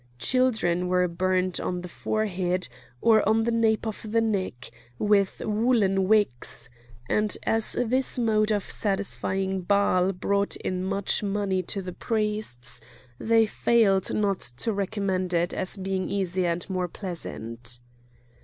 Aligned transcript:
Children 0.17 0.87
were 0.87 1.07
burned 1.07 1.59
on 1.59 1.81
the 1.81 1.87
forehead, 1.87 2.67
or 3.01 3.21
on 3.29 3.43
the 3.43 3.51
nape 3.51 3.85
of 3.85 4.03
the 4.11 4.19
neck, 4.19 4.71
with 4.97 5.43
woollen 5.45 6.07
wicks; 6.07 6.71
and 7.07 7.37
as 7.43 7.73
this 7.79 8.17
mode 8.17 8.51
of 8.51 8.63
satisfying 8.63 9.61
Baal 9.61 10.11
brought 10.11 10.55
in 10.55 10.83
much 10.83 11.21
money 11.21 11.61
to 11.61 11.83
the 11.83 11.93
priests, 11.93 12.81
they 13.19 13.45
failed 13.45 14.11
not 14.11 14.39
to 14.39 14.73
recommend 14.73 15.35
it 15.35 15.53
as 15.53 15.77
being 15.77 16.09
easier 16.09 16.49
and 16.49 16.67
more 16.67 16.87
pleasant. 16.87 17.79